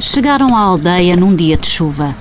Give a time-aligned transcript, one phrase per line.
[0.00, 2.16] chegaram à aldeia num dia de chuva.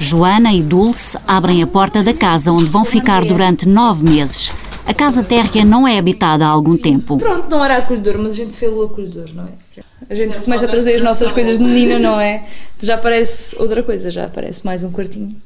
[0.00, 4.50] Joana e Dulce abrem a porta da casa onde vão ficar durante nove meses.
[4.86, 7.18] A casa térrea não é habitada há algum tempo.
[7.18, 9.82] Pronto, não era acolhedor, mas a gente fez o acolhedor, não é?
[10.08, 12.44] A gente começa a trazer as nossas coisas de menina, não é?
[12.80, 15.36] Já parece outra coisa, já parece mais um quartinho.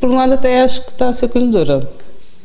[0.00, 1.88] Por um lado, até acho que está a ser acolhedora.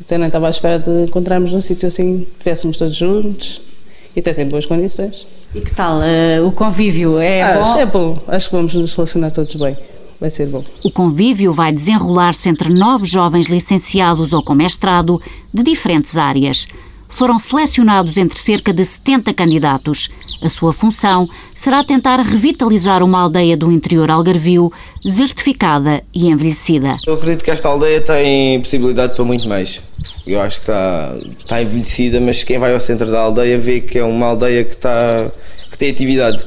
[0.02, 3.69] Até nem estava à espera de encontrarmos num sítio assim, estivéssemos todos juntos
[4.16, 5.27] e até em boas condições.
[5.54, 5.99] E que tal?
[5.99, 7.77] Uh, o convívio é acho, bom?
[7.77, 9.77] É bom, acho que vamos nos relacionar todos bem.
[10.20, 10.63] Vai ser bom.
[10.84, 15.22] O convívio vai desenrolar-se entre nove jovens licenciados ou com mestrado
[15.54, 16.68] de diferentes áreas.
[17.09, 20.09] Foram selecionados entre cerca de 70 candidatos.
[20.41, 24.72] A sua função será tentar revitalizar uma aldeia do interior algarvio
[25.04, 26.95] desertificada e envelhecida.
[27.05, 29.82] Eu acredito que esta aldeia tem possibilidade para muito mais.
[30.26, 33.98] Eu acho que está, está envelhecida, mas quem vai ao centro da aldeia vê que
[33.98, 35.30] é uma aldeia que, está,
[35.71, 36.46] que tem atividade.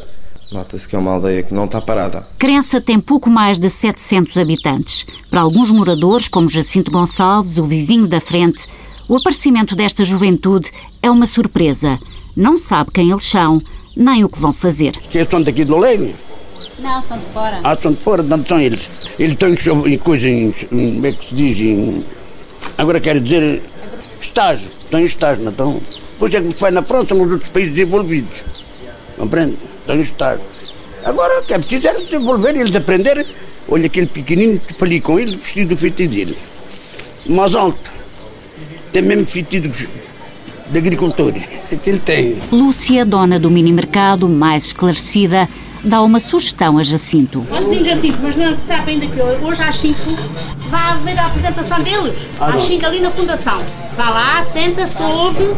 [0.52, 2.26] Nota-se que é uma aldeia que não está parada.
[2.38, 5.06] Crença tem pouco mais de 700 habitantes.
[5.30, 8.66] Para alguns moradores, como Jacinto Gonçalves, o vizinho da frente,
[9.08, 10.70] o aparecimento desta juventude
[11.02, 11.98] é uma surpresa.
[12.36, 13.60] Não sabe quem eles são,
[13.96, 14.92] nem o que vão fazer.
[15.10, 16.14] Que são daqui do Leme?
[16.78, 17.60] Não, são de fora.
[17.62, 18.88] Ah, são de fora, não são eles.
[19.18, 21.58] Eles estão em coisa, em, como é que se diz?
[21.58, 22.04] Em,
[22.78, 23.62] agora quero dizer,
[24.20, 24.68] estágio.
[24.84, 25.80] Estão em estágio, não estão?
[26.18, 28.32] Pois é que faz na França, nos outros países desenvolvidos.
[29.16, 29.56] Compreende?
[29.80, 30.44] Estão em estágio.
[31.04, 33.26] Agora, o que é preciso é desenvolver, eles aprender.
[33.68, 36.38] Olha aquele pequenino que falei com ele, vestido do feitiço dele.
[37.26, 37.91] Mas alto.
[38.92, 41.42] Tem mesmo feitiço de agricultores.
[41.70, 42.36] É que ele tem.
[42.50, 45.48] Lúcia, dona do mini mercado, mais esclarecida,
[45.82, 47.46] dá uma sugestão a Jacinto.
[47.50, 49.98] Olha, Jacinto, mas não sabe ainda que hoje às 5
[50.68, 52.14] vai haver a apresentação deles.
[52.38, 53.60] às 5 ali na fundação.
[53.96, 55.54] Vá lá, senta-se, ouve.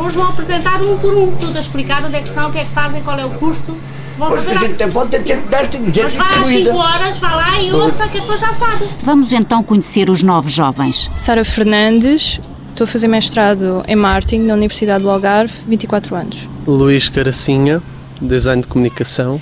[0.00, 2.58] Hoje vão apresentar um por um, tudo a explicar onde é que são, o que
[2.58, 3.76] é que fazem, qual é o curso.
[4.18, 8.08] Vão Pois fazer a gente desta Mas vá às 5 horas, vá lá e ouça
[8.08, 8.84] que depois já sabe.
[9.02, 11.10] Vamos então conhecer os novos jovens.
[11.16, 12.40] Sara Fernandes,
[12.72, 16.36] estou a fazer mestrado em marketing na Universidade do Algarve, 24 anos.
[16.66, 17.80] Luís Caracinha,
[18.20, 19.40] design de comunicação,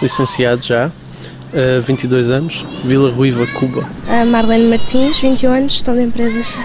[0.00, 3.84] licenciado já, uh, 22 anos, Vila Ruiva, Cuba.
[4.08, 6.58] A Marlene Martins, 21 anos, gestão de empresas.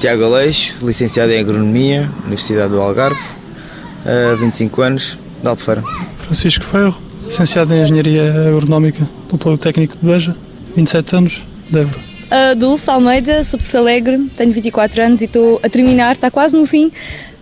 [0.00, 5.82] Tiago Aleixo, licenciado em Agronomia, Universidade do Algarve, uh, 25 anos, de Albufeira.
[6.26, 10.36] Francisco Ferro, licenciado em Engenharia Agronómica pelo Politécnico de Beja,
[10.76, 12.05] 27 anos, de Évora.
[12.30, 16.30] A Dulce Almeida, sou de Porto Alegre, tenho 24 anos e estou a terminar, está
[16.30, 16.90] quase no fim,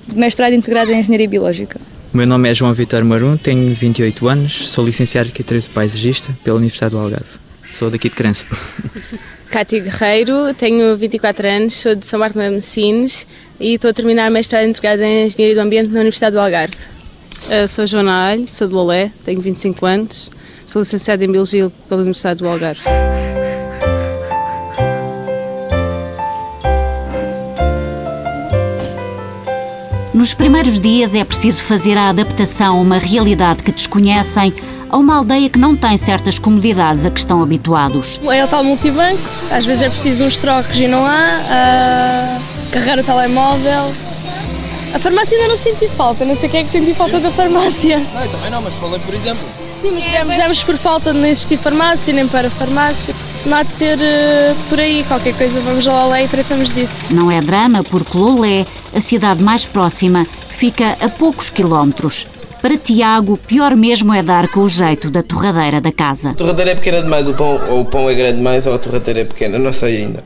[0.07, 1.81] de mestrado integrado em Engenharia Biológica.
[2.13, 6.31] O meu nome é João Vitor Marum, tenho 28 anos, sou licenciado em Arquitetura Paisagista
[6.45, 7.25] pela Universidade do Algarve.
[7.73, 8.45] Sou daqui de Crença.
[9.51, 13.27] Cátia Guerreiro, tenho 24 anos, sou de São Martin de Messines
[13.59, 16.75] e estou a terminar mestrado integrado em Engenharia do Ambiente na Universidade do Algarve.
[17.47, 20.31] Uh, sou Joana Alho, sou de Lolé, tenho 25 anos,
[20.67, 22.83] sou licenciada em Biologia pela Universidade do Algarve.
[30.25, 34.55] Nos primeiros dias é preciso fazer a adaptação a uma realidade que desconhecem,
[34.89, 38.19] a uma aldeia que não tem certas comodidades a que estão habituados.
[38.33, 39.21] É o tal multibanco,
[39.51, 43.95] às vezes é preciso uns trocos e não há, uh, carregar o telemóvel.
[44.95, 47.99] A farmácia ainda não senti falta, não sei quem é que senti falta da farmácia.
[47.99, 49.45] Não, também não, mas falei por exemplo.
[49.83, 53.15] Sim, mas demos, demos por falta de não existir farmácia, nem para farmácia.
[53.47, 57.13] Não há de ser uh, por aí, qualquer coisa vamos lá lá e tratamos disso.
[57.13, 62.27] Não é drama porque Lolé, a cidade mais próxima, fica a poucos quilómetros.
[62.63, 66.31] Para Tiago, pior mesmo é dar com o jeito da torradeira da casa.
[66.31, 68.79] A torradeira é pequena demais, o pão, ou o pão é grande demais ou a
[68.79, 70.25] torradeira é pequena, não sei ainda.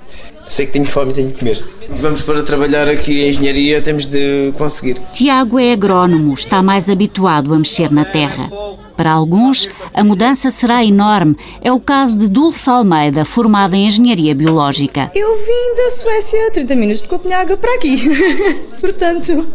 [0.48, 1.62] Sei que tenho fome e tenho que comer.
[1.90, 5.00] Vamos para trabalhar aqui em engenharia, temos de conseguir.
[5.12, 8.50] Tiago é agrónomo, está mais habituado a mexer na terra.
[8.96, 11.36] Para alguns, a mudança será enorme.
[11.60, 15.10] É o caso de Dulce Almeida, formada em Engenharia Biológica.
[15.14, 18.02] Eu vim da Suécia, 30 minutos de Copenhaga para aqui.
[18.80, 19.46] Portanto,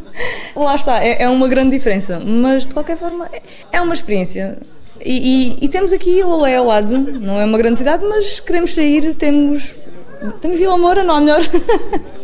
[0.55, 2.21] lá está, é, é, uma grande diferença.
[2.25, 3.41] Mas, de qualquer forma, é,
[3.73, 4.59] é uma experiência.
[5.03, 8.73] E, e, e temos aqui Lolé ao lado, não é uma grande cidade, mas queremos
[8.73, 9.75] sair, temos
[10.39, 11.41] temos Vila Moura, não, melhor.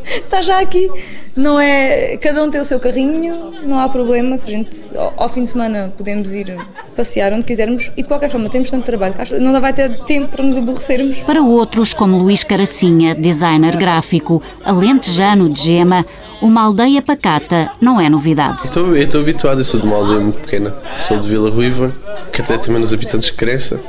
[0.06, 0.90] Está já aqui.
[1.36, 2.18] Não é.
[2.18, 4.38] Cada um tem o seu carrinho, não há problema.
[4.38, 6.56] Se a gente, ao, ao, fim de semana, podemos ir
[6.96, 10.28] passear onde quisermos e de qualquer forma temos tanto trabalho que não vai ter tempo
[10.28, 11.22] para nos aborrecermos.
[11.22, 16.06] Para outros, como Luís Caracinha, designer gráfico, alentejano de gema,
[16.42, 18.66] uma aldeia pacata não é novidade.
[18.66, 20.76] Estou, eu estou habituado, eu sou de uma aldeia muito pequena.
[20.96, 21.94] Sou de Vila Ruiva,
[22.34, 23.80] que até tem menos habitantes que Crença.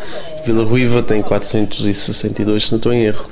[0.46, 3.26] Vila Ruiva tem 462, se não estou em erro.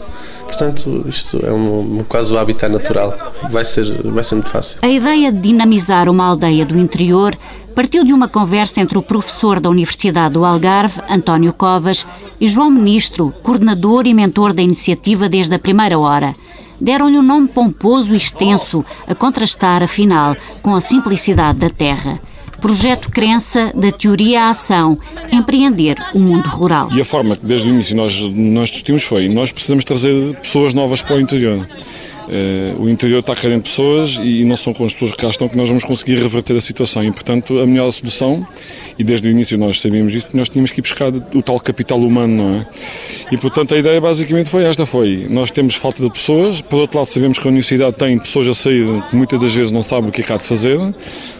[0.48, 3.14] Portanto, isto é um, quase o habitat natural.
[3.50, 4.78] Vai ser, vai ser muito fácil.
[4.80, 7.36] A ideia de dinamizar uma aldeia do interior
[7.74, 12.06] partiu de uma conversa entre o professor da Universidade do Algarve, António Covas,
[12.40, 16.34] e João Ministro, coordenador e mentor da iniciativa desde a primeira hora.
[16.80, 22.20] Deram-lhe um nome pomposo e extenso, a contrastar, afinal, com a simplicidade da terra.
[22.60, 24.98] Projeto Crença da Teoria à Ação,
[25.32, 26.88] empreender o mundo rural.
[26.92, 30.74] E a forma que desde o início nós, nós discutimos foi, nós precisamos trazer pessoas
[30.74, 31.66] novas para o interior.
[32.28, 35.28] Uh, o interior está carente de pessoas e não são com as pessoas que cá
[35.28, 37.02] estão que nós vamos conseguir reverter a situação.
[37.02, 38.46] E, portanto, a melhor solução,
[38.98, 41.98] e desde o início nós sabíamos isto, nós tínhamos que ir buscar o tal capital
[41.98, 42.66] humano, não é?
[43.32, 46.98] E, portanto, a ideia basicamente foi esta, foi, nós temos falta de pessoas, por outro
[46.98, 50.10] lado sabemos que a universidade tem pessoas a sair que muitas das vezes não sabem
[50.10, 50.78] o que é há de fazer,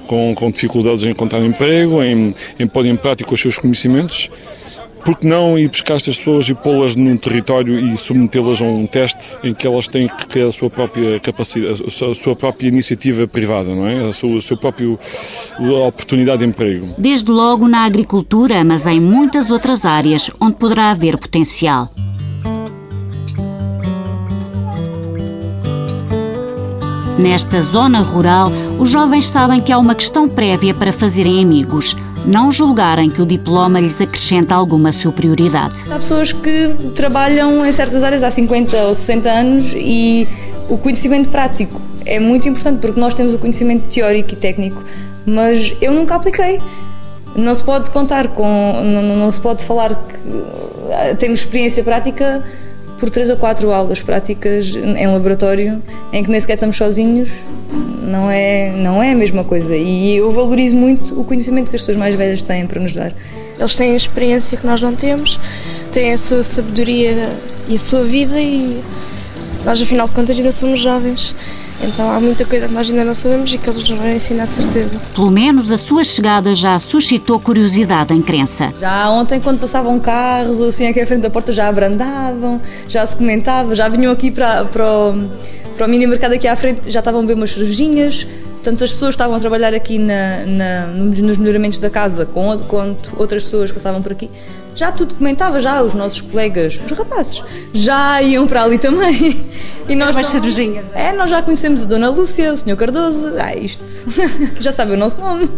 [0.06, 4.30] com, com dificuldades em encontrar emprego, em, em pôr em prática os seus conhecimentos,
[5.08, 9.38] porque não ir buscar estas pessoas e pô-las num território e submetê-las a um teste
[9.42, 13.74] em que elas têm que ter a sua própria capacidade, a sua própria iniciativa privada,
[13.74, 14.06] não é?
[14.06, 14.98] A sua, a sua própria
[15.86, 16.88] oportunidade de emprego.
[16.98, 21.90] Desde logo na agricultura, mas em muitas outras áreas onde poderá haver potencial.
[27.18, 31.96] Nesta zona rural, os jovens sabem que há uma questão prévia para fazerem amigos
[32.28, 35.82] não julgarem que o diploma lhes acrescenta alguma superioridade.
[35.90, 40.28] Há pessoas que trabalham em certas áreas há 50 ou 60 anos e
[40.68, 44.84] o conhecimento prático é muito importante porque nós temos o conhecimento teórico e técnico,
[45.24, 46.60] mas eu nunca apliquei.
[47.34, 50.14] Não se pode contar com, não, não se pode falar que
[50.92, 52.44] ah, temos experiência prática
[52.98, 57.28] por três ou quatro aulas práticas em laboratório em que nem sequer estamos sozinhos
[58.08, 59.76] não é, não é a mesma coisa.
[59.76, 63.12] E eu valorizo muito o conhecimento que as pessoas mais velhas têm para nos dar.
[63.58, 65.38] Eles têm a experiência que nós não temos,
[65.92, 67.30] têm a sua sabedoria
[67.68, 68.82] e a sua vida e
[69.64, 71.34] nós, afinal de contas, ainda somos jovens.
[71.82, 74.46] Então há muita coisa que nós ainda não sabemos e que eles nos vão ensinar
[74.46, 75.00] de certeza.
[75.14, 78.72] Pelo menos a sua chegada já suscitou curiosidade em crença.
[78.78, 83.06] Já ontem, quando passavam carros ou assim aqui à frente da porta, já abrandavam, já
[83.06, 85.28] se comentava, já vinham aqui para, para o
[85.78, 88.26] para o mini mercado aqui à frente já estavam bem umas cervejinhas,
[88.64, 93.44] tanto as pessoas estavam a trabalhar aqui na, na, nos melhoramentos da casa, quanto outras
[93.44, 94.28] pessoas que passavam por aqui.
[94.78, 97.42] Já tudo comentava, já os nossos colegas, os rapazes,
[97.72, 99.44] já iam para ali também.
[99.88, 100.84] E nós umas cervejinhas.
[100.94, 102.76] É, nós já conhecemos a Dona Lúcia, o Sr.
[102.76, 103.82] Cardoso, ah, isto,
[104.60, 105.50] já sabem o nosso nome.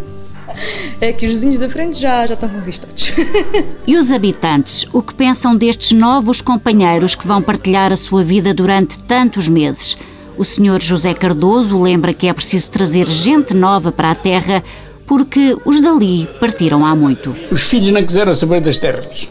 [1.02, 3.12] É que os vizinhos da frente já, já estão conquistados.
[3.86, 8.54] E os habitantes, o que pensam destes novos companheiros que vão partilhar a sua vida
[8.54, 9.98] durante tantos meses?
[10.38, 14.64] O senhor José Cardoso lembra que é preciso trazer gente nova para a terra
[15.10, 17.34] porque os dali partiram há muito.
[17.50, 19.26] Os filhos não quiseram saber das terras.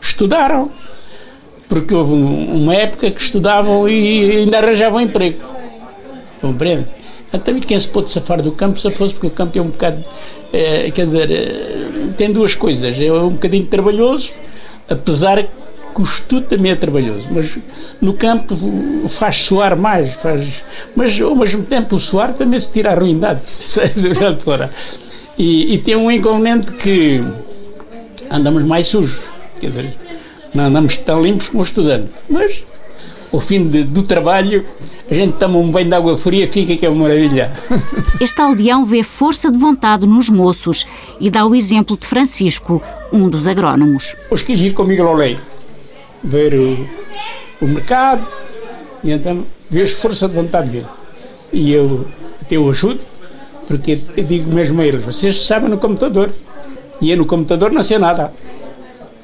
[0.00, 0.70] Estudaram,
[1.68, 5.40] porque houve uma época que estudavam e ainda arranjavam emprego.
[6.40, 6.86] Compreende?
[7.44, 10.04] Também quem se pôde safar do campo, se fosse porque o campo é um bocado,
[10.52, 14.30] é, quer dizer, é, tem duas coisas, é um bocadinho trabalhoso,
[14.88, 17.58] apesar que o estudo também é trabalhoso, mas
[18.00, 18.56] no campo
[19.08, 20.62] faz suar mais, faz,
[20.94, 23.40] mas ao mesmo tempo o suar também se tira a ruindade,
[24.44, 24.70] fora.
[25.38, 27.22] E, e tem um inconveniente que
[28.30, 29.20] andamos mais sujos,
[29.60, 29.96] quer dizer,
[30.52, 32.64] não andamos tão limpos como estudando, mas
[33.32, 34.64] ao fim de, do trabalho
[35.10, 37.50] a gente toma um banho de água fria, fica que é uma maravilha.
[38.20, 40.86] Este aldeão vê força de vontade nos moços
[41.18, 44.14] e dá o exemplo de Francisco, um dos agrónomos.
[44.30, 45.38] Os quis ir comigo ao lei,
[46.22, 46.86] ver o,
[47.62, 48.28] o mercado
[49.02, 50.86] e então vejo força de vontade dele.
[51.52, 52.06] E eu
[52.42, 53.00] até o ajudo,
[53.68, 56.32] porque eu digo mesmo a eles, vocês sabem no computador.
[57.00, 58.32] E eu no computador não sei nada.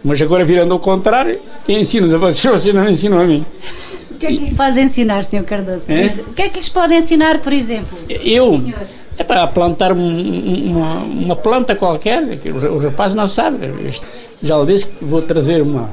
[0.05, 3.45] Mas agora virando ao contrário, ensino a vocês, vocês não ensinam a mim.
[4.11, 5.43] O que é que lhe pode ensinar, Sr.
[5.45, 5.87] Cardoso?
[5.89, 6.07] É?
[6.29, 7.99] O que é que lhes pode ensinar, por exemplo?
[8.09, 8.63] Eu?
[9.17, 13.59] É para plantar uma, uma planta qualquer, que o, rapaz não sabe.
[14.43, 15.89] Já lhe disse que vou trazer uma,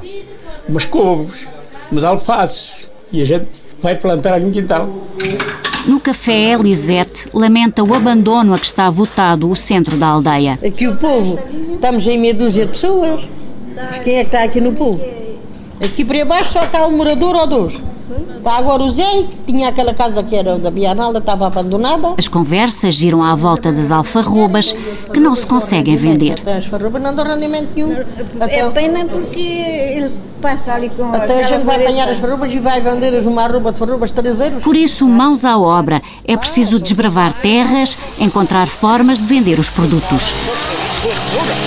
[0.67, 1.48] umas couves,
[1.89, 2.72] umas alfaces,
[3.12, 3.48] e a gente
[3.81, 4.89] vai plantar aqui no quintal.
[5.85, 10.59] No café, Lisete lamenta o abandono a que está votado o centro da aldeia.
[10.63, 11.39] Aqui o povo,
[11.73, 13.23] estamos em meia dúzia de pessoas.
[13.75, 15.01] Mas quem é que está aqui no povo?
[15.83, 17.79] Aqui para baixo só está um morador ou dois.
[18.38, 22.13] Está agora o Zé, que tinha aquela casa que era da Bienal, estava abandonada.
[22.17, 24.75] As conversas giram à volta das alfarrobas
[25.13, 26.41] que não se conseguem vender.
[26.46, 27.96] As alfarrobas não dão rendimento nenhum.
[28.39, 32.51] Até é pena porque ele passa ali com Até a gente vai apanhar as farrobas
[32.51, 34.63] e vai vender uma arroba de farrobas 3 euros.
[34.63, 36.01] Por isso, mãos à obra.
[36.25, 40.34] É preciso desbravar terras, encontrar formas de vender os produtos.
[41.34, 41.62] Uma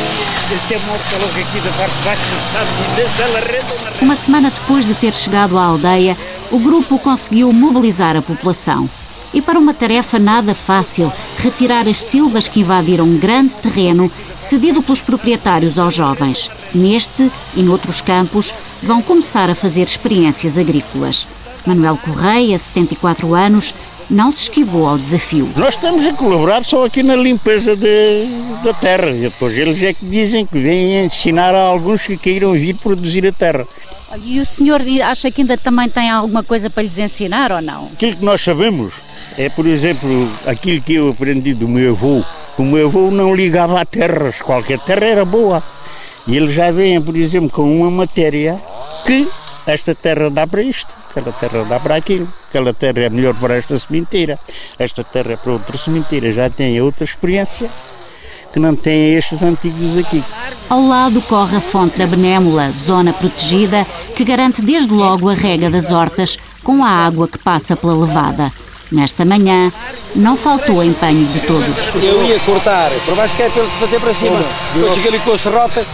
[4.25, 6.17] semana depois de ter chegado à aldeia,
[6.51, 8.89] o grupo conseguiu mobilizar a população.
[9.33, 14.11] E para uma tarefa nada fácil, retirar as silvas que invadiram um grande terreno
[14.41, 16.51] cedido pelos proprietários aos jovens.
[16.75, 21.27] Neste e noutros campos vão começar a fazer experiências agrícolas.
[21.67, 23.75] Manuel Correia, 74 anos,
[24.11, 25.51] não se esquivou ao desafio.
[25.57, 28.27] Nós estamos a colaborar só aqui na limpeza de,
[28.63, 29.11] da terra.
[29.11, 33.27] E depois eles é que dizem que vêm ensinar a alguns que queiram vir produzir
[33.27, 33.67] a terra.
[34.23, 37.87] E o senhor acha que ainda também tem alguma coisa para lhes ensinar ou não?
[37.87, 38.93] Aquilo que nós sabemos
[39.37, 42.23] é, por exemplo, aquilo que eu aprendi do meu avô.
[42.57, 45.63] O meu avô não ligava a terras, qualquer terra era boa.
[46.27, 48.59] E ele já vem, por exemplo, com uma matéria
[49.05, 49.29] que
[49.67, 53.55] esta terra dá para isto, aquela terra dá para aquilo, aquela terra é melhor para
[53.55, 54.39] esta sementeira,
[54.79, 56.33] esta terra é para outra sementeira.
[56.33, 57.71] Já tem outra experiência
[58.53, 60.23] que não têm estes antigos aqui.
[60.69, 65.71] Ao lado corre a fonte da Benémola, zona protegida que garante desde logo a rega
[65.71, 68.53] das hortas com a água que passa pela levada.
[68.93, 69.73] Nesta manhã,
[70.15, 71.95] não faltou empenho de todos.
[72.03, 74.45] Eu ia cortar, por baixo que é para ele se fazer para cima.
[74.77, 75.85] Eu cheguei ali com a serrota,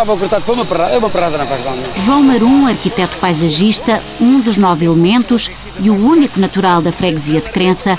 [0.00, 1.60] estava cortado, foi uma parada, é uma parada na faz
[2.04, 7.50] João Marum, arquiteto paisagista, um dos nove elementos e o único natural da freguesia de
[7.50, 7.98] Crença,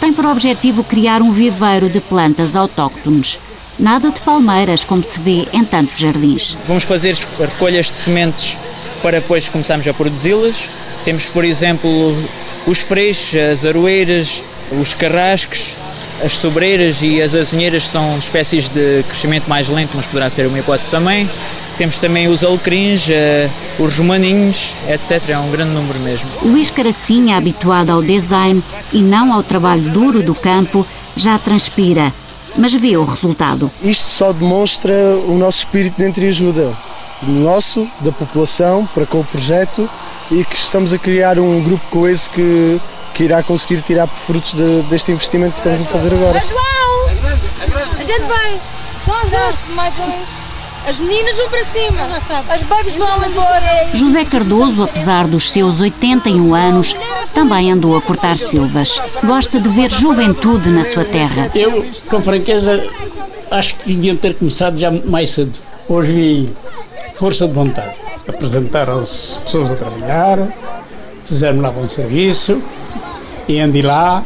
[0.00, 3.38] tem por objetivo criar um viveiro de plantas autóctones.
[3.78, 6.56] Nada de palmeiras, como se vê em tantos jardins.
[6.66, 8.56] Vamos fazer recolhas de sementes
[9.02, 10.56] para depois começarmos a produzi-las.
[11.04, 11.90] Temos, por exemplo,
[12.66, 14.42] os freixos, as aroeiras,
[14.80, 15.76] os carrascos,
[16.22, 20.58] as sobreiras e as azinheiras são espécies de crescimento mais lento, mas poderá ser uma
[20.58, 21.28] hipótese também.
[21.76, 25.30] Temos também os alecrins, uh, os romaninhos, etc.
[25.30, 26.28] É um grande número mesmo.
[26.42, 28.62] Luís Caracinha, habituado ao design
[28.92, 30.86] e não ao trabalho duro do campo,
[31.16, 32.12] já transpira,
[32.56, 33.70] mas vê o resultado.
[33.82, 34.92] Isto só demonstra
[35.26, 36.72] o nosso espírito de entreajuda,
[37.22, 39.88] nosso, da população, para com o projeto
[40.30, 42.80] e que estamos a criar um grupo coeso que,
[43.14, 46.42] que irá conseguir tirar frutos de, deste investimento que estamos a fazer agora.
[46.46, 47.02] João!
[47.98, 48.60] A gente vai!
[49.04, 50.42] Só mais um.
[50.88, 52.02] As meninas vão para cima,
[52.48, 53.88] as babies vão embora.
[53.94, 56.96] José Cardoso, apesar dos seus 81 anos,
[57.32, 59.00] também andou a cortar silvas.
[59.22, 61.52] Gosta de ver juventude na sua terra.
[61.54, 62.84] Eu, com franqueza,
[63.48, 65.56] acho que deviam ter começado já mais cedo.
[65.88, 66.52] Hoje vi
[67.14, 70.38] força de vontade apresentaram as pessoas a trabalhar,
[71.32, 72.62] fizeram lá bom serviço
[73.48, 74.22] e ande lá,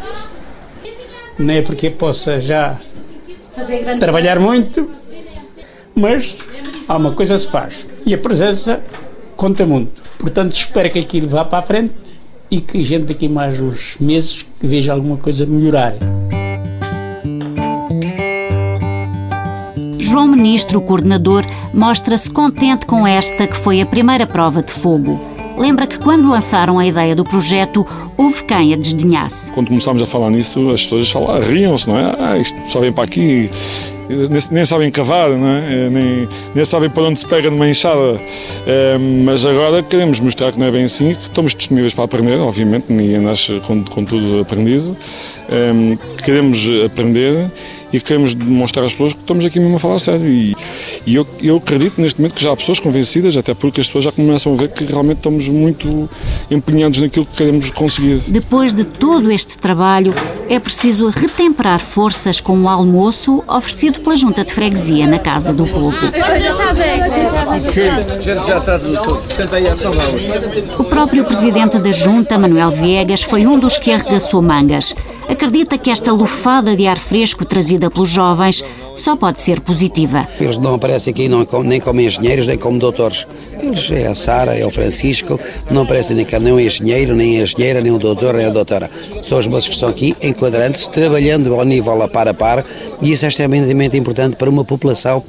[1.38, 2.80] nem é porque possa já
[4.00, 4.90] trabalhar muito,
[5.94, 6.36] mas
[6.88, 8.82] há uma coisa que se faz e a presença
[9.36, 10.02] conta muito.
[10.18, 11.94] Portanto, espero que aquilo vá para a frente
[12.50, 15.94] e que a gente daqui mais uns meses veja alguma coisa melhorar.
[20.00, 25.35] João Ministro, o coordenador, mostra-se contente com esta que foi a primeira prova de fogo.
[25.56, 27.86] Lembra que quando lançaram a ideia do projeto,
[28.16, 29.50] houve quem a desdenhasse.
[29.52, 31.12] Quando começámos a falar nisso, as pessoas
[31.46, 32.14] riam-se, não é?
[32.18, 33.50] Ah, isto só vem para aqui,
[34.08, 35.90] nem, nem sabem cavar, é?
[35.90, 38.20] nem, nem sabem para onde se pega numa enxada.
[38.66, 42.38] É, mas agora queremos mostrar que não é bem assim, que estamos disponíveis para aprender,
[42.38, 44.96] obviamente, ninguém nasce com, com tudo aprendido.
[45.48, 47.50] É, queremos aprender
[47.92, 50.26] e queremos demonstrar às pessoas que estamos aqui mesmo a falar a sério.
[50.26, 50.56] E,
[51.06, 54.04] e eu, eu acredito neste momento que já há pessoas convencidas, até porque as pessoas
[54.04, 56.08] já começam a ver que realmente estamos muito
[56.50, 58.20] empenhados naquilo que queremos conseguir.
[58.28, 60.14] Depois de todo este trabalho,
[60.48, 65.66] é preciso retemperar forças com o almoço oferecido pela Junta de Freguesia na Casa do
[65.66, 65.96] Povo.
[70.78, 74.94] O próprio presidente da Junta, Manuel Viegas, foi um dos que arregaçou mangas.
[75.28, 78.64] Acredita que esta lufada de ar fresco trazida pelos jovens
[78.96, 80.26] só pode ser positiva.
[80.40, 83.26] Eles não aparecem aqui não, nem como engenheiros, nem como doutores.
[83.60, 85.38] Eles é a Sara, é o Francisco,
[85.70, 88.90] não aparecem nem, nem um engenheiro, nem engenheira, nem o doutor, nem a doutora.
[89.22, 92.64] São os moços que estão aqui, enquadrantes, trabalhando ao nível a par a par,
[93.02, 95.22] e isso é extremamente importante para uma população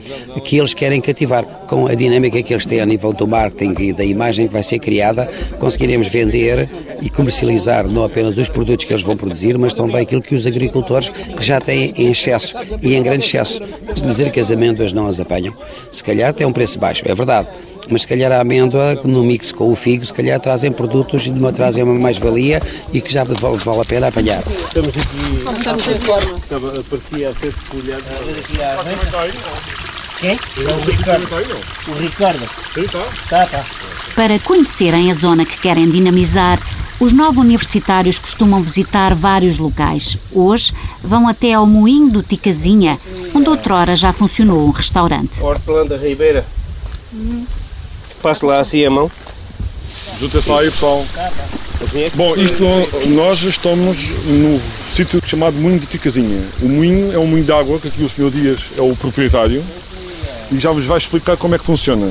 [0.43, 1.45] que eles querem cativar.
[1.67, 4.63] Com a dinâmica que eles têm a nível do marketing e da imagem que vai
[4.63, 6.69] ser criada, conseguiremos vender
[7.01, 10.45] e comercializar não apenas os produtos que eles vão produzir, mas também aquilo que os
[10.45, 13.61] agricultores já têm em excesso e em grande excesso.
[13.95, 15.53] Se dizer que as amêndoas não as apanham,
[15.91, 17.47] se calhar tem um preço baixo, é verdade
[17.89, 21.29] mas se calhar a amêndoa, no mix com o figo, se calhar trazem produtos e
[21.29, 22.61] uma trazem uma mais-valia
[22.91, 24.39] e que já vale, vale, a pena apanhar.
[24.39, 25.57] Estamos aqui.
[25.57, 26.39] Estamos em forma.
[26.89, 28.03] Parecia ser folhado.
[30.19, 30.31] Quem?
[30.31, 31.27] É o Ricardo.
[31.87, 32.49] O Ricardo.
[32.73, 33.05] Sim, está.
[33.29, 33.65] Tá, tá.
[34.15, 36.59] Para conhecerem a zona que querem dinamizar,
[36.99, 40.17] os nove universitários costumam visitar vários locais.
[40.31, 42.99] Hoje vão até ao Moinho do Ticazinha,
[43.33, 45.41] onde outrora já funcionou um restaurante.
[45.41, 46.45] Hortelã da Ribeira.
[47.13, 47.45] Uhum.
[48.21, 49.11] Passo lá assim a mão.
[50.19, 51.05] Juntem-se aí, pessoal.
[52.15, 52.63] Bom, isto
[53.09, 54.59] nós estamos no
[54.91, 56.43] sítio chamado Moinho de Ticazinha.
[56.61, 58.31] O moinho é um moinho de água que aqui o Sr.
[58.31, 59.63] Dias é o proprietário
[60.51, 62.07] e já vos vai explicar como é que funciona.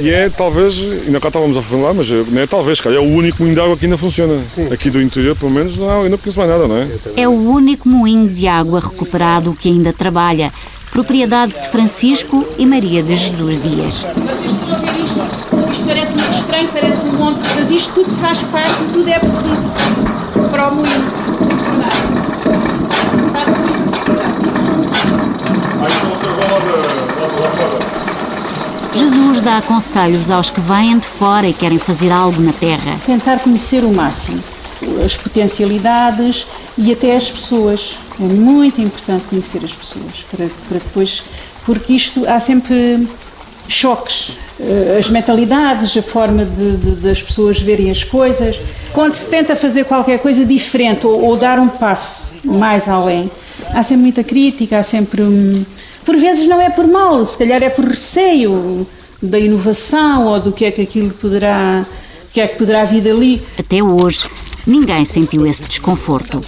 [0.00, 3.04] E é talvez, ainda cá estávamos a falar, mas não é talvez, cara, é o
[3.04, 4.42] único moinho de água que ainda funciona.
[4.70, 6.88] Aqui do interior, pelo menos, não, não conheço mais nada, não é?
[7.16, 10.52] É o único moinho de água recuperado que ainda trabalha,
[10.90, 14.06] propriedade de Francisco e Maria de Jesus Dias.
[15.70, 19.72] Isto parece muito estranho, parece um monte, mas isto tudo faz parte, tudo é preciso
[20.50, 21.02] para o moinho
[21.38, 22.22] funcionar.
[28.94, 32.98] Jesus dá conselhos aos que vêm de fora e querem fazer algo na terra.
[33.06, 34.42] Tentar conhecer o máximo,
[35.04, 36.46] as potencialidades
[36.76, 37.96] e até as pessoas.
[38.20, 41.22] É muito importante conhecer as pessoas para, para depois,
[41.64, 43.08] porque isto há sempre
[43.66, 48.60] choques, eh, as mentalidades, a forma de, de, das pessoas verem as coisas.
[48.92, 53.30] Quando se tenta fazer qualquer coisa diferente ou, ou dar um passo mais além,
[53.72, 55.22] há sempre muita crítica, há sempre.
[55.22, 55.64] Hum,
[56.04, 58.86] por vezes não é por mal, se calhar é por receio
[59.22, 61.86] da inovação ou do que é que aquilo poderá,
[62.32, 63.42] que é que poderá vir dali.
[63.58, 64.28] Até hoje,
[64.66, 66.42] ninguém sentiu esse desconforto.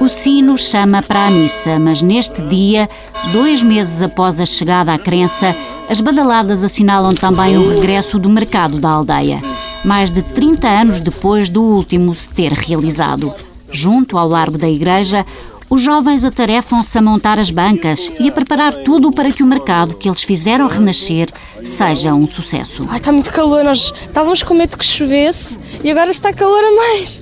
[0.00, 2.88] O sino chama para a missa, mas neste dia,
[3.32, 5.54] dois meses após a chegada à crença,
[5.88, 9.42] as badaladas assinalam também o regresso do mercado da aldeia,
[9.84, 13.34] mais de 30 anos depois do último se ter realizado.
[13.70, 15.24] Junto ao largo da igreja,
[15.70, 19.94] os jovens atarefam-se a montar as bancas e a preparar tudo para que o mercado
[19.94, 21.28] que eles fizeram renascer
[21.62, 22.86] seja um sucesso.
[22.88, 26.72] Ai, está muito calor, nós estávamos com medo que chovesse e agora está calor a
[26.72, 27.20] mais.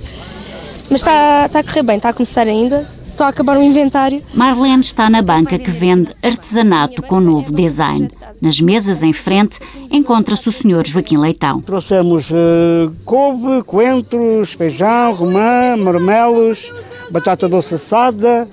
[0.89, 2.89] Mas está, está a correr bem, está a começar ainda.
[3.17, 4.23] Estou a acabar o inventário.
[4.31, 8.11] Marlene está na banca que vende artesanato com novo design.
[8.41, 9.59] Nas mesas em frente
[9.91, 10.85] encontra-se o Sr.
[10.85, 11.61] Joaquim Leitão.
[11.61, 16.71] Trouxemos uh, couve, coentros, feijão, romã, marmelos,
[17.09, 18.47] batata doce assada,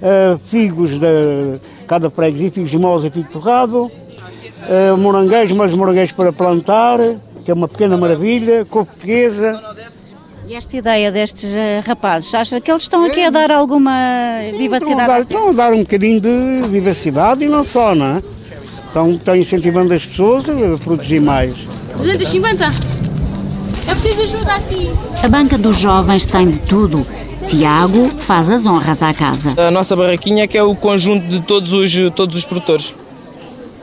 [0.00, 6.12] uh, figos de cada freguesia, figos de moles e figo torrado, uh, morangueiros, mas morangueiros
[6.12, 6.98] para plantar,
[7.44, 9.60] que é uma pequena maravilha, couve portuguesa.
[10.46, 11.54] E esta ideia destes
[11.86, 15.00] rapazes, acha que eles estão aqui a dar alguma Sim, vivacidade?
[15.00, 18.22] Estão a, dar, estão a dar um bocadinho de vivacidade e não só, não é?
[18.94, 21.52] Então estão incentivando as pessoas a produzir mais.
[21.96, 22.64] 250?
[23.88, 24.88] É preciso ajuda aqui.
[25.20, 27.04] A banca dos jovens tem de tudo.
[27.48, 29.52] Tiago faz as honras à casa.
[29.56, 32.94] A nossa barraquinha é que é o conjunto de todos os, todos os produtores.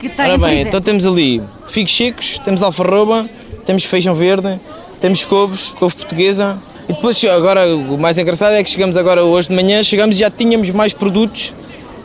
[0.00, 3.28] Que tem, Ora bem, então temos ali figos secos, temos alfarroba,
[3.66, 4.58] temos feijão verde,
[4.98, 6.56] temos couves, couve portuguesa.
[6.88, 10.20] E depois, agora, o mais engraçado é que chegamos agora hoje de manhã, chegamos e
[10.20, 11.54] já tínhamos mais produtos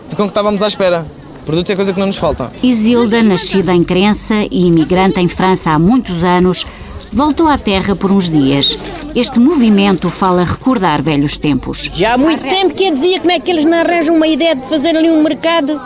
[0.09, 1.05] do que estávamos à espera.
[1.47, 2.51] Produtos é coisa que não nos falta.
[2.61, 6.67] Isilda, nascida em Crença e imigrante em França há muitos anos,
[7.13, 8.77] voltou à terra por uns dias.
[9.15, 11.89] Este movimento fala recordar velhos tempos.
[11.93, 14.57] Já há muito tempo que eu dizia como é que eles não arranjam uma ideia
[14.57, 15.79] de fazer ali um mercado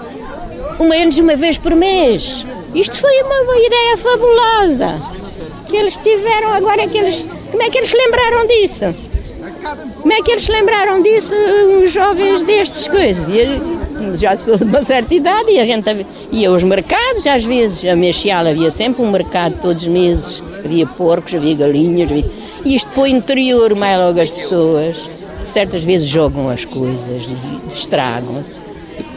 [0.79, 2.43] uma menos uma vez por mês.
[2.73, 4.99] Isto foi uma, ideia fabulosa
[5.69, 8.85] que eles tiveram agora que eles como é que eles se lembraram disso?
[10.01, 11.35] Como é que eles se lembraram disso,
[11.85, 13.27] os jovens destes coisas?
[14.15, 17.95] Já sou de uma certa idade e a gente ia aos mercados, às vezes, a
[17.95, 22.25] Mexial havia sempre um mercado todos os meses, havia porcos, havia galinhas, havia...
[22.65, 24.95] e isto o interior, mais logo as pessoas,
[25.51, 27.27] certas vezes jogam as coisas,
[27.73, 28.61] estragam-se.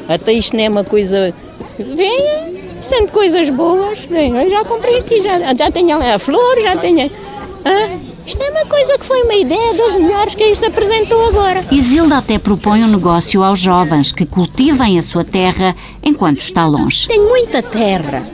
[0.09, 1.35] Até isto não é uma coisa.
[1.79, 6.77] Vem, sendo coisas boas, vem, eu já comprei aqui, já, já tenho a flor, já
[6.77, 7.11] tenho.
[7.65, 8.14] Hã?
[8.27, 11.63] Isto é uma coisa que foi uma ideia das melhores que aí se apresentou agora.
[11.71, 17.07] Isilda até propõe um negócio aos jovens que cultivem a sua terra enquanto está longe.
[17.07, 18.27] Tenho muita terra.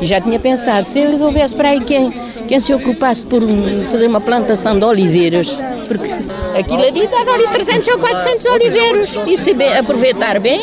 [0.00, 2.10] E já tinha pensado, se eles houvesse para aí quem,
[2.48, 3.42] quem se ocupasse por
[3.90, 5.50] fazer uma plantação de oliveiras,
[5.86, 6.08] porque
[6.58, 10.60] aquilo ali dava ali 300 ou 400 oliveiros, e se aproveitar bem,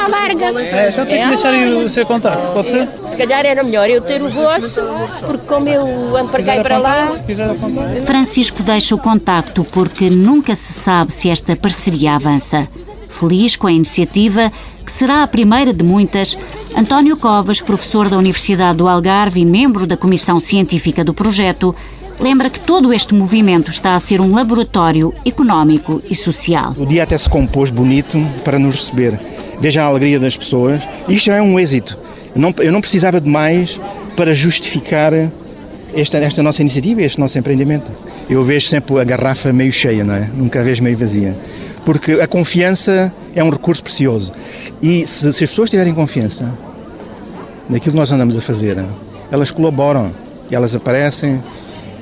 [0.00, 0.46] à larga.
[0.62, 2.88] É, só tenho que deixar o seu contato, pode ser?
[3.06, 4.80] Se calhar era melhor eu ter o vosso,
[5.26, 7.12] porque como eu ando para cá e para lá...
[8.06, 12.68] Francisco deixa o contacto porque nunca se sabe se esta parceria avança.
[13.08, 14.50] Feliz com a iniciativa,
[14.84, 16.38] que será a primeira de muitas,
[16.76, 21.74] António Covas, professor da Universidade do Algarve e membro da Comissão Científica do projeto,
[22.18, 26.74] lembra que todo este movimento está a ser um laboratório económico e social.
[26.76, 29.18] O dia até se compôs bonito para nos receber.
[29.60, 30.82] Veja a alegria das pessoas.
[31.08, 31.98] Isto é um êxito.
[32.34, 33.80] Eu não, eu não precisava de mais
[34.16, 35.12] para justificar
[35.94, 37.90] esta, esta nossa iniciativa, este nosso empreendimento.
[38.28, 40.28] Eu vejo sempre a garrafa meio cheia, não é?
[40.34, 41.36] Nunca a vejo meio vazia
[41.84, 44.32] porque a confiança é um recurso precioso.
[44.82, 46.48] E se, se as pessoas tiverem confiança,
[47.68, 48.76] naquilo que nós andamos a fazer,
[49.30, 50.12] elas colaboram,
[50.50, 51.42] elas aparecem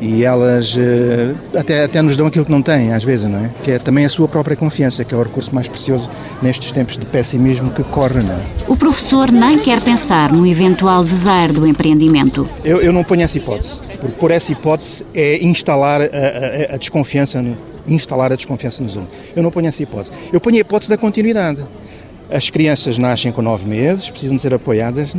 [0.00, 3.50] e elas uh, até, até nos dão aquilo que não têm, às vezes, não é?
[3.64, 6.08] Que é também a sua própria confiança, que é o recurso mais precioso
[6.40, 8.40] nestes tempos de pessimismo que corre, não é?
[8.68, 12.48] O professor nem quer pensar no eventual desar do empreendimento.
[12.64, 16.76] Eu, eu não ponho essa hipótese, porque por essa hipótese é instalar a, a, a
[16.76, 17.58] desconfiança, no,
[17.88, 19.12] instalar a desconfiança nos alunos.
[19.34, 20.12] Eu não ponho essa hipótese.
[20.32, 21.64] Eu ponho a hipótese da continuidade.
[22.30, 25.14] As crianças nascem com nove meses, precisam de ser apoiadas.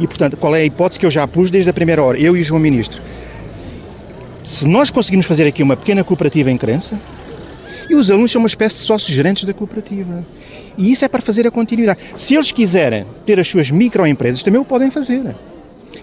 [0.00, 2.36] E, portanto, qual é a hipótese que eu já pus desde a primeira hora, eu
[2.36, 3.02] e o João Ministro?
[4.48, 6.98] Se nós conseguirmos fazer aqui uma pequena cooperativa em crença,
[7.90, 10.26] e os alunos são uma espécie de sócios gerentes da cooperativa.
[10.78, 12.00] E isso é para fazer a continuidade.
[12.16, 15.36] Se eles quiserem ter as suas microempresas, também o podem fazer.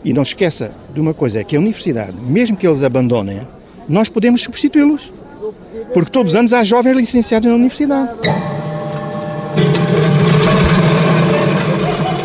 [0.03, 3.41] E não esqueça de uma coisa, é que a universidade, mesmo que eles abandonem,
[3.89, 5.11] nós podemos substituí-los.
[5.91, 8.11] Porque todos os anos há jovens licenciados na universidade.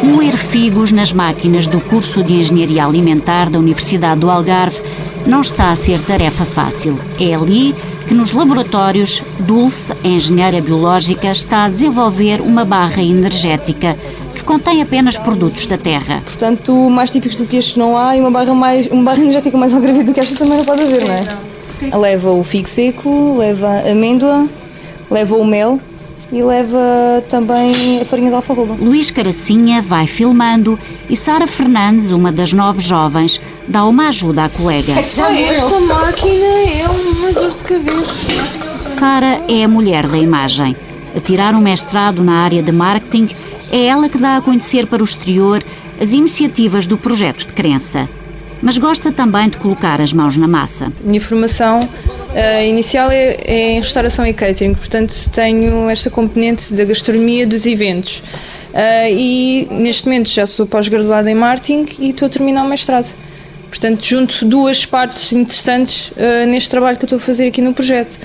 [0.02, 4.80] Moer figos nas máquinas do curso de Engenharia Alimentar da Universidade do Algarve
[5.26, 6.98] não está a ser tarefa fácil.
[7.18, 7.74] É ali
[8.06, 13.96] que nos laboratórios Dulce, a engenheira biológica, está a desenvolver uma barra energética
[14.34, 16.22] que contém apenas produtos da terra.
[16.24, 19.56] Portanto, mais típicos do que estes não há e uma barra, mais, uma barra energética
[19.56, 21.96] mais algarvia do que esta também não pode haver, não é?
[21.96, 24.46] Leva o figo seco, leva a amêndoa,
[25.10, 25.80] leva o mel
[26.32, 28.76] e leva também a farinha de alfarroba.
[28.78, 34.48] Luís Caracinha vai filmando e Sara Fernandes, uma das nove jovens, dá uma ajuda à
[34.48, 34.92] colega.
[34.92, 35.28] Esta
[35.80, 38.14] máquina é uma dor de cabeça.
[38.86, 40.76] Sara é a mulher da imagem.
[41.16, 43.28] A tirar um mestrado na área de marketing,
[43.70, 45.62] é ela que dá a conhecer para o exterior
[46.00, 48.08] as iniciativas do projeto de crença.
[48.62, 50.92] Mas gosta também de colocar as mãos na massa.
[51.02, 51.80] Minha formação
[52.32, 57.66] uh, inicial é, é, em restauração e catering, portanto tenho esta componente da gastronomia dos
[57.66, 58.22] eventos.
[58.70, 63.14] Uh, e neste momento já sou pós-graduada em marketing e estou a terminar o mestrado.
[63.68, 68.18] Portanto, junto duas partes interessantes uh, neste trabalho que estou a fazer aqui no projeto.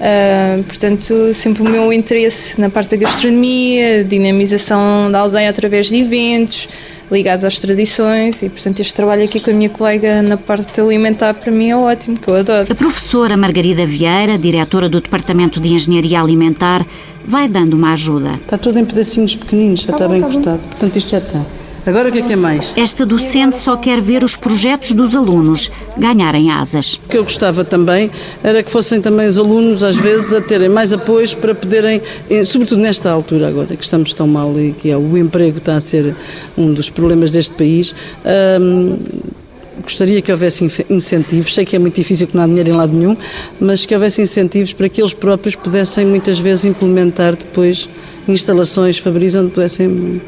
[0.00, 5.96] Uh, portanto, sempre o meu interesse na parte da gastronomia, dinamização da aldeia através de
[5.96, 6.68] eventos,
[7.10, 11.34] ligados às tradições e, portanto, este trabalho aqui com a minha colega na parte alimentar
[11.34, 12.66] para mim é ótimo, que eu adoro.
[12.70, 16.86] A professora Margarida Vieira, diretora do Departamento de Engenharia Alimentar,
[17.24, 18.34] vai dando uma ajuda.
[18.34, 20.58] Está tudo em pedacinhos pequeninos, já tá está bom, bem tá cortado.
[20.58, 20.68] Bom.
[20.68, 21.59] Portanto, isto já está.
[21.86, 22.72] Agora o que é que é mais?
[22.76, 26.94] Esta docente só quer ver os projetos dos alunos ganharem asas.
[26.94, 28.10] O que eu gostava também
[28.42, 32.02] era que fossem também os alunos, às vezes, a terem mais apoios para poderem,
[32.44, 35.80] sobretudo nesta altura agora, que estamos tão mal e que é, o emprego está a
[35.80, 36.14] ser
[36.56, 37.94] um dos problemas deste país.
[38.60, 38.98] Hum,
[39.82, 42.92] gostaria que houvesse incentivos, sei que é muito difícil que não há dinheiro em lado
[42.92, 43.16] nenhum,
[43.58, 47.88] mas que houvesse incentivos para que eles próprios pudessem muitas vezes implementar depois
[48.28, 50.20] instalações fabris onde pudessem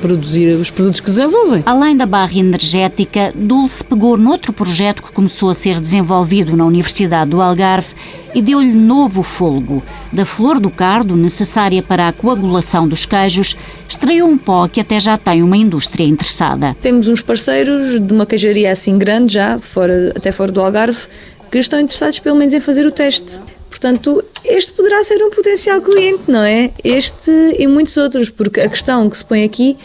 [0.00, 1.62] produzir os produtos que desenvolvem.
[1.66, 7.30] Além da barra energética, Dulce pegou noutro projeto que começou a ser desenvolvido na Universidade
[7.30, 7.94] do Algarve
[8.34, 9.82] e deu-lhe novo fôlego.
[10.12, 13.56] Da flor do cardo, necessária para a coagulação dos queijos,
[13.88, 16.76] extraiu um pó que até já tem uma indústria interessada.
[16.80, 21.06] Temos uns parceiros de uma queijaria assim grande já, fora, até fora do Algarve,
[21.50, 23.40] que estão interessados pelo menos em fazer o teste.
[23.80, 26.72] Portanto, este poderá ser um potencial cliente, não é?
[26.82, 29.76] Este e muitos outros, porque a questão que se põe aqui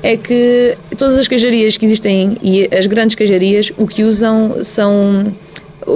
[0.00, 5.34] é que todas as queijarias que existem e as grandes queijarias o que usam são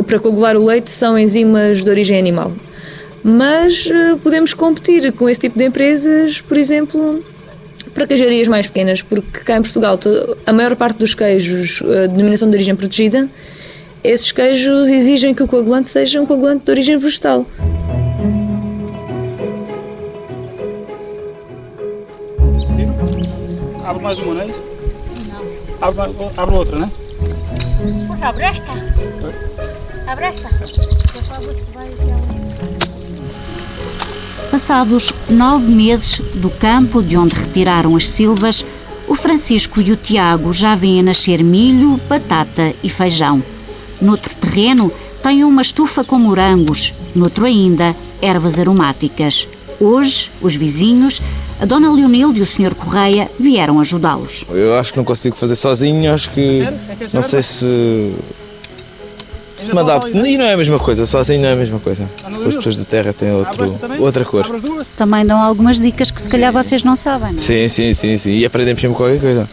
[0.08, 2.52] para coagular o leite são enzimas de origem animal.
[3.22, 7.24] Mas uh, podemos competir com esse tipo de empresas, por exemplo,
[7.94, 9.96] para queijarias mais pequenas, porque cá em Portugal
[10.44, 13.28] a maior parte dos queijos de denominação de origem protegida
[14.02, 17.46] esses queijos exigem que o coagulante seja um coagulante de origem vegetal.
[23.84, 24.62] Abre mais uma, não é isso?
[25.28, 25.88] Não.
[25.88, 26.00] Abre,
[26.36, 28.26] abre outra, não é?
[28.26, 28.72] Abre esta.
[30.06, 30.50] Abre esta.
[34.50, 38.64] Passados nove meses do campo de onde retiraram as silvas,
[39.06, 43.42] o Francisco e o Tiago já vêm a nascer milho, batata e feijão.
[44.00, 49.48] Noutro terreno, tem uma estufa com morangos, noutro ainda, ervas aromáticas.
[49.80, 51.20] Hoje, os vizinhos,
[51.60, 52.74] a Dona Leonilde e o Sr.
[52.74, 54.44] Correia vieram ajudá-los.
[54.48, 56.66] Eu acho que não consigo fazer sozinho, acho que
[57.12, 58.14] não sei se
[59.56, 60.08] se me adapto.
[60.08, 62.08] E não é a mesma coisa, sozinho não é a mesma coisa.
[62.46, 64.46] As pessoas da terra têm outro, outra cor.
[64.96, 67.32] Também dão algumas dicas que se calhar vocês não sabem.
[67.32, 67.40] Não é?
[67.40, 68.30] Sim, sim, sim, sim.
[68.32, 69.48] E aprendemos sempre qualquer coisa.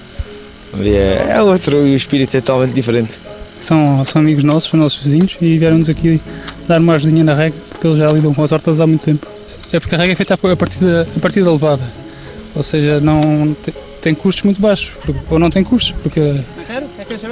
[0.79, 3.11] É, é outro, e o espírito é totalmente diferente
[3.59, 6.21] são, são amigos nossos, são nossos vizinhos e vieram-nos aqui
[6.67, 9.27] dar uma ajudinha na rega porque eles já lidam com as hortas há muito tempo.
[9.71, 11.81] É porque a rega é feita a partir da, a partir da levada,
[12.55, 13.55] ou seja, não
[14.01, 16.41] tem custos muito baixos, porque, ou não tem custos, porque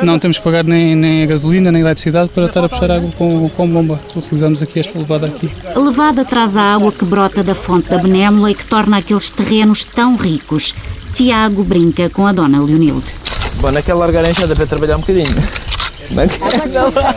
[0.02, 2.90] não temos que pagar nem, nem a gasolina nem a eletricidade para estar a puxar
[2.90, 4.00] água com, com bomba.
[4.16, 5.52] Utilizamos aqui esta levada aqui.
[5.76, 9.30] A levada traz a água que brota da fonte da Benémola e que torna aqueles
[9.30, 10.74] terrenos tão ricos.
[11.14, 13.08] Tiago brinca com a dona Leonilde.
[13.60, 15.36] Bom, naquela largar a enxada para trabalhar um bocadinho.
[16.12, 17.15] Agora,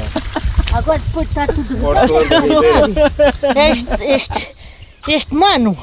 [0.72, 1.76] agora depois está tudo
[3.57, 4.48] este, este,
[5.09, 5.76] este mano.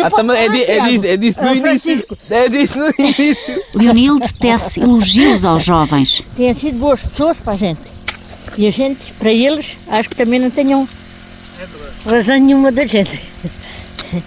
[0.00, 1.96] Ah, também é, di- é disso, é disso no Ah, início.
[2.06, 2.18] Francisco.
[2.30, 3.60] É disso no início.
[3.74, 6.22] Leonilde tece elogios aos jovens.
[6.36, 7.80] Têm sido boas pessoas para a gente.
[8.56, 10.86] E a gente, para eles, acho que também não tenham
[12.06, 13.20] razão nenhuma da gente.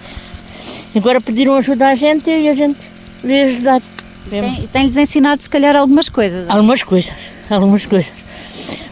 [0.94, 2.78] Agora pediram ajuda à gente e a gente
[3.22, 3.80] veio ajudar.
[4.28, 6.48] Tem- Tem-lhes ensinado, se calhar, algumas coisas.
[6.50, 7.12] Algumas coisas,
[7.54, 8.12] algumas coisas.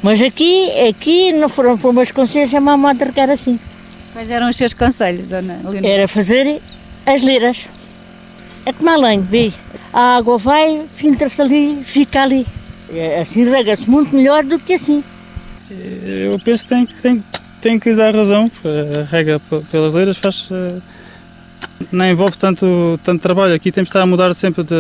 [0.03, 3.59] Mas aqui, aqui não foram por meus conselhos, é uma a regar assim.
[4.12, 5.85] Quais eram os seus conselhos, dona Leonor?
[5.85, 6.61] Era fazer
[7.07, 7.67] as leiras.
[8.67, 9.53] É a lenha, vê.
[9.93, 12.47] A água vai, filtra-se ali, fica ali.
[13.21, 15.03] Assim rega-se muito melhor do que assim.
[15.71, 17.25] Eu penso que tem, que- tem,
[17.61, 19.40] tem que lhe dar razão, porque a rega
[19.71, 20.49] pelas leiras faz.
[20.51, 20.79] eh,
[21.90, 23.55] não envolve tanto, tanto trabalho.
[23.55, 24.75] Aqui temos de estar a mudar sempre de.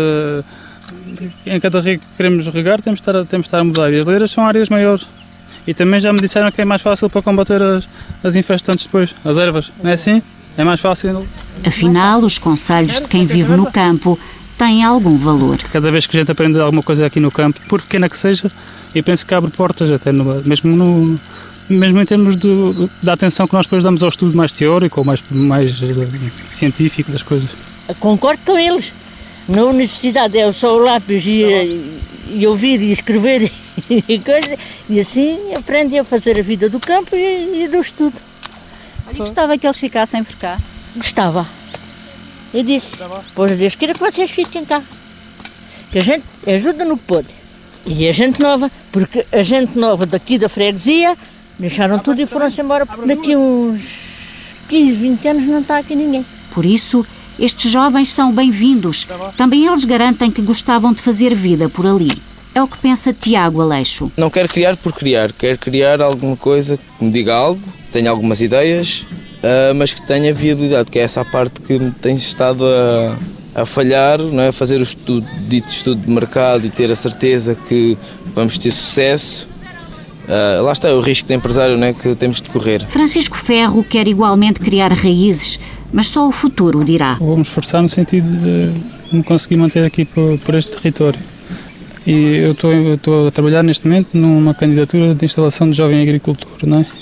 [1.46, 3.92] Em cada rego que queremos regar, temos de, estar a, temos de estar a mudar.
[3.92, 5.06] E as leiras são áreas maiores.
[5.66, 7.88] E também já me disseram que é mais fácil para combater as,
[8.22, 9.72] as infestantes depois, as ervas.
[9.82, 10.22] Não é assim?
[10.58, 11.26] É mais fácil.
[11.66, 14.18] Afinal, os conselhos de quem vive no campo
[14.58, 15.56] têm algum valor.
[15.72, 18.50] Cada vez que a gente aprende alguma coisa aqui no campo, por pequena que seja,
[18.94, 21.18] eu penso que abre portas, até no- mesmo, no,
[21.68, 25.04] mesmo em termos do- da atenção que nós depois damos ao estudo mais teórico ou
[25.04, 27.48] mais, mais eh, científico das coisas.
[27.98, 28.92] Concordo com eles.
[29.48, 33.50] Na universidade é só o lápis e, e ouvir e escrever
[34.08, 34.56] e coisa.
[34.88, 38.14] E assim aprende a fazer a vida do campo e, e do estudo.
[39.06, 40.58] Olha, gostava que eles ficassem por cá.
[40.96, 41.46] Gostava.
[42.52, 42.92] Eu disse,
[43.34, 44.82] pois Deus queira que vocês fiquem cá.
[45.90, 47.28] Que a gente ajuda no que pode.
[47.86, 51.16] E a gente nova, porque a gente nova daqui da freguesia
[51.58, 52.86] deixaram tudo e foram-se embora.
[53.06, 53.82] Daqui uns
[54.68, 56.24] 15, 20 anos não está aqui ninguém.
[56.52, 57.04] Por isso,
[57.38, 59.06] estes jovens são bem-vindos.
[59.36, 62.10] Também eles garantem que gostavam de fazer vida por ali.
[62.54, 64.12] É o que pensa Tiago Aleixo.
[64.16, 68.40] Não quero criar por criar, quero criar alguma coisa que me diga algo, tenha algumas
[68.40, 69.04] ideias,
[69.42, 73.62] ah, mas que tenha viabilidade, que é essa a parte que me tem estado a,
[73.62, 74.52] a falhar, não é?
[74.52, 77.98] fazer o estudo, dito estudo de mercado e ter a certeza que
[78.34, 79.48] vamos ter sucesso.
[80.26, 81.92] Ah, lá está o risco de empresário não é?
[81.92, 82.86] que temos de correr.
[82.86, 85.60] Francisco Ferro quer igualmente criar raízes,
[85.94, 87.14] mas só o futuro o dirá.
[87.20, 91.20] Vou-me esforçar no sentido de me conseguir manter aqui por, por este território.
[92.04, 96.02] E eu estou, eu estou a trabalhar neste momento numa candidatura de instalação de jovem
[96.02, 96.48] agricultor,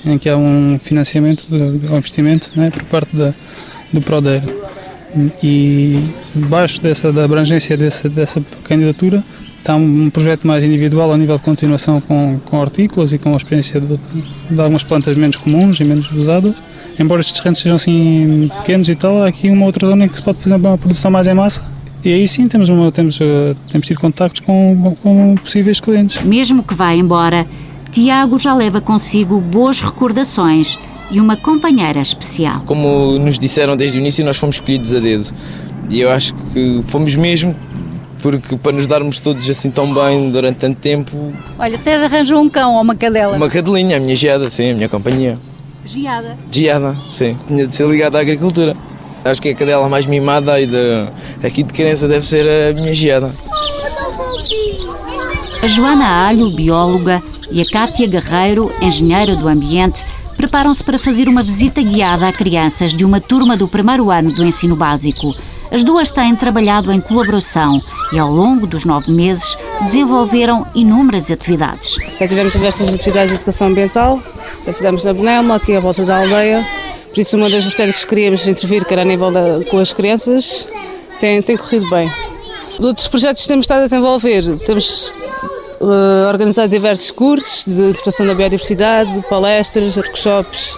[0.04, 0.10] é?
[0.12, 2.68] em que há um financiamento, um investimento é?
[2.68, 3.32] por parte da,
[3.90, 4.42] do PRODER.
[5.42, 5.98] E
[6.34, 9.24] debaixo dessa, da abrangência dessa, dessa candidatura
[9.58, 13.32] está um, um projeto mais individual a nível de continuação com, com hortícolas e com
[13.32, 13.98] a experiência de,
[14.50, 16.54] de algumas plantas menos comuns e menos usadas.
[16.98, 20.16] Embora estes terrenos sejam assim pequenos e tal, há aqui uma outra zona em que
[20.16, 21.62] se pode fazer uma produção mais em massa.
[22.04, 26.20] E aí sim temos, uma, temos, eh, temos tido contactos com, com possíveis clientes.
[26.22, 27.46] Mesmo que vá embora,
[27.92, 30.78] Tiago já leva consigo boas recordações
[31.10, 32.60] e uma companheira especial.
[32.66, 35.26] Como nos disseram desde o início, nós fomos escolhidos a dedo.
[35.88, 37.54] E eu acho que fomos mesmo,
[38.20, 42.40] porque para nos darmos todos assim tão bem durante tanto tempo, Olha, até já arranjou
[42.40, 43.36] um cão ou uma cadela.
[43.36, 45.38] uma cadelinha, a minha geada, sim, a minha companhia.
[45.84, 46.38] Geada.
[46.50, 48.76] Geada, sim, tinha de ser ligada à agricultura.
[49.24, 51.08] Acho que a cadela mais mimada aí de,
[51.44, 53.32] aqui de criança deve ser a minha geada.
[55.62, 60.04] A Joana Alho, bióloga, e a Cátia Guerreiro, engenheira do ambiente,
[60.36, 64.44] preparam-se para fazer uma visita guiada a crianças de uma turma do primeiro ano do
[64.44, 65.34] ensino básico.
[65.70, 67.80] As duas têm trabalhado em colaboração
[68.12, 71.96] e, ao longo dos nove meses, desenvolveram inúmeras atividades.
[72.20, 74.22] Já tivemos diversas atividades de educação ambiental,
[74.64, 76.66] já fizemos na Benelma, aqui à volta da aldeia.
[77.10, 79.92] Por isso, uma das vertentes que queríamos intervir, que era a nível da, com as
[79.92, 80.66] crianças,
[81.20, 82.10] tem, tem corrido bem.
[82.80, 85.12] Outros projetos que temos estado a desenvolver, temos
[85.82, 90.74] eh, organizado diversos cursos de educação da biodiversidade, palestras, workshops.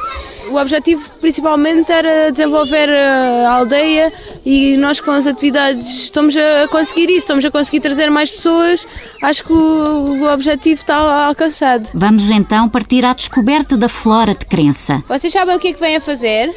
[0.55, 4.13] O objetivo principalmente era desenvolver a aldeia
[4.47, 8.87] e nós com as atividades estamos a conseguir isso, estamos a conseguir trazer mais pessoas.
[9.21, 11.89] Acho que o, objetivo está alcançado.
[11.93, 15.03] Vamos então partir à descoberta da flora de crença.
[15.09, 16.55] Vocês sabem o que é que vêm a fazer?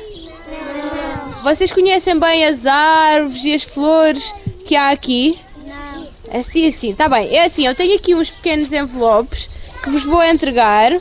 [1.41, 4.31] Vocês conhecem bem as árvores e as flores
[4.67, 5.39] que há aqui?
[5.65, 6.39] Não.
[6.39, 7.35] Assim, assim, tá bem.
[7.35, 9.49] É assim, eu tenho aqui uns pequenos envelopes
[9.81, 10.91] que vos vou entregar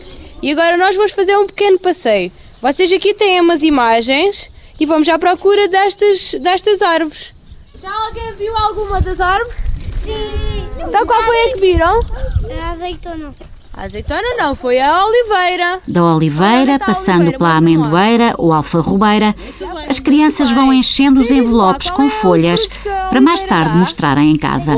[0.41, 2.33] e agora nós vamos fazer um pequeno passeio.
[2.67, 4.51] Vocês aqui têm umas imagens
[4.81, 7.33] e vamos à procura destas, destas árvores.
[7.81, 9.57] Já alguém viu alguma das árvores?
[10.03, 10.69] Sim.
[10.85, 12.01] Então qual foi a que viram?
[12.61, 13.33] A azeitona.
[13.73, 15.81] A azeitona não, foi a oliveira.
[15.87, 19.33] Da oliveira, passando pela amendoeira ou alfarrobeira,
[19.89, 22.67] as crianças vão enchendo os envelopes com folhas
[23.11, 24.73] para mais tarde mostrarem em casa.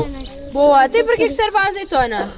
[0.53, 2.31] Boa, até para que é que serve a azeitona?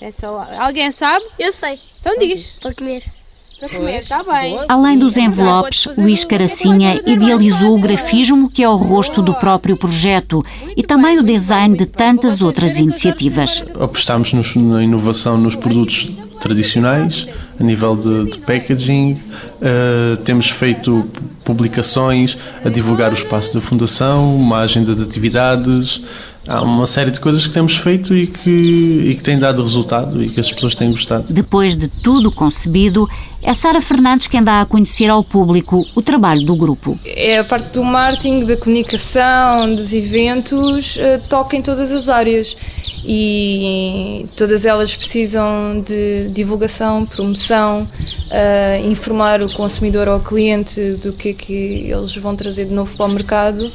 [0.00, 0.48] É só...
[0.58, 1.26] Alguém sabe?
[1.38, 1.78] Eu sei.
[2.00, 2.56] Então diz.
[2.58, 3.17] Para comer.
[3.60, 4.58] Bem.
[4.68, 10.42] Além dos envelopes, Luís Caracinha idealizou o grafismo que é o rosto do próprio projeto
[10.76, 13.64] e também o design de tantas outras iniciativas.
[13.74, 17.26] Apostámos na inovação nos produtos tradicionais,
[17.58, 19.20] a nível de, de packaging,
[19.60, 21.08] eh, temos feito
[21.44, 26.00] publicações a divulgar o espaço da Fundação, uma agenda de atividades,
[26.48, 30.22] há uma série de coisas que temos feito e que, e que têm dado resultado
[30.22, 31.32] e que as pessoas têm gostado.
[31.32, 33.08] Depois de tudo concebido,
[33.42, 36.98] é Sara Fernandes quem dá a conhecer ao público o trabalho do grupo.
[37.04, 42.56] É a parte do marketing, da comunicação, dos eventos, eh, toca em todas as áreas
[43.04, 47.86] e todas elas precisam de divulgação, promoção,
[48.30, 52.72] eh, informar o consumidor ou o cliente do que é que eles vão trazer de
[52.72, 53.70] novo para o mercado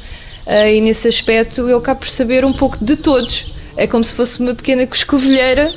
[0.46, 3.46] eh, e nesse aspecto eu acabo por saber um pouco de todos.
[3.76, 5.68] É como se fosse uma pequena coscovilheira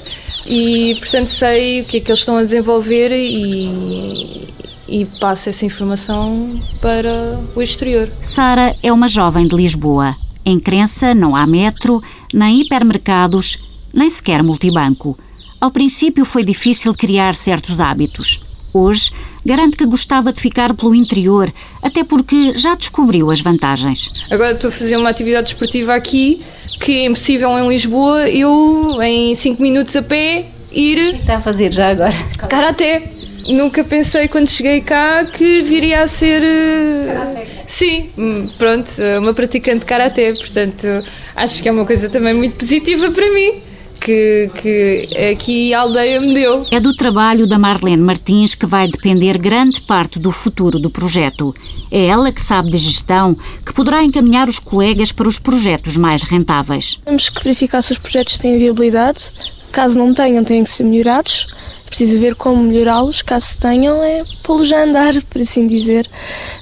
[0.46, 4.48] e portanto sei o que é que eles estão a desenvolver e,
[4.88, 8.10] e passo essa informação para o exterior.
[8.22, 10.16] Sara é uma jovem de Lisboa.
[10.48, 12.02] Em Crença não há metro,
[12.34, 13.58] nem hipermercados,
[13.94, 15.20] nem sequer multibanco.
[15.60, 18.40] Ao princípio foi difícil criar certos hábitos.
[18.74, 19.12] Hoje,
[19.46, 21.52] garante que gostava de ficar pelo interior,
[21.84, 24.10] até porque já descobriu as vantagens.
[24.32, 26.42] Agora estou a fazer uma atividade esportiva aqui
[26.80, 31.16] que é impossível em Lisboa eu em 5 minutos a pé ir.
[31.16, 32.16] Está a fazer já agora?
[32.48, 33.12] Karaté.
[33.50, 36.42] Nunca pensei quando cheguei cá que viria a ser.
[36.42, 40.34] eh, Sim, hum, pronto, uma praticante de karaté.
[40.34, 40.88] Portanto,
[41.36, 43.62] acho que é uma coisa também muito positiva para mim.
[44.00, 46.66] Que, que aqui a aldeia me deu.
[46.72, 51.54] É do trabalho da Marlene Martins que vai depender grande parte do futuro do projeto.
[51.92, 56.24] É ela que sabe de gestão, que poderá encaminhar os colegas para os projetos mais
[56.24, 56.98] rentáveis.
[57.04, 59.30] Temos que verificar se os projetos têm viabilidade.
[59.74, 61.48] Caso não tenham, têm que ser melhorados.
[61.88, 63.22] Preciso ver como melhorá-los.
[63.22, 66.10] Caso tenham, é pô-los a andar, por assim dizer,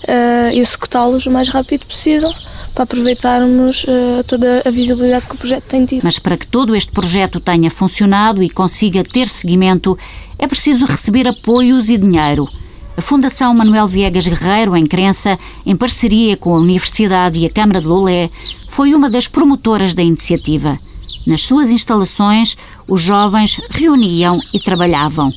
[0.07, 2.31] eh, e executá-los o mais rápido possível
[2.73, 6.01] para aproveitarmos eh, toda a visibilidade que o projeto tem tido.
[6.03, 9.97] Mas para que todo este projeto tenha funcionado e consiga ter seguimento,
[10.37, 12.49] é preciso receber apoios e dinheiro.
[12.97, 17.81] A Fundação Manuel Viegas Guerreiro, em Crença, em parceria com a Universidade e a Câmara
[17.81, 18.29] de Lolé,
[18.69, 20.77] foi uma das promotoras da iniciativa.
[21.25, 22.55] Nas suas instalações,
[22.87, 25.33] os jovens reuniam e trabalhavam.